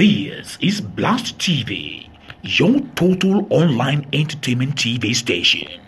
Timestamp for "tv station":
4.76-5.80